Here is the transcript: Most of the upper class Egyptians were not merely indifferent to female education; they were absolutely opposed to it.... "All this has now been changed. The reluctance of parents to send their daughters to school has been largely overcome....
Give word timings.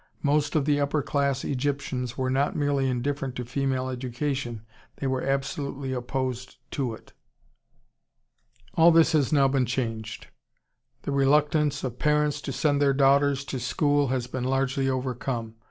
Most 0.23 0.55
of 0.55 0.65
the 0.65 0.79
upper 0.79 1.03
class 1.03 1.43
Egyptians 1.45 2.17
were 2.17 2.31
not 2.31 2.55
merely 2.55 2.89
indifferent 2.89 3.35
to 3.35 3.45
female 3.45 3.87
education; 3.87 4.65
they 4.95 5.05
were 5.05 5.21
absolutely 5.21 5.93
opposed 5.93 6.55
to 6.71 6.95
it.... 6.95 7.13
"All 8.73 8.89
this 8.89 9.11
has 9.11 9.31
now 9.31 9.47
been 9.47 9.67
changed. 9.67 10.25
The 11.03 11.11
reluctance 11.11 11.83
of 11.83 11.99
parents 11.99 12.41
to 12.41 12.51
send 12.51 12.81
their 12.81 12.95
daughters 12.95 13.45
to 13.45 13.59
school 13.59 14.07
has 14.07 14.25
been 14.25 14.43
largely 14.45 14.89
overcome.... 14.89 15.53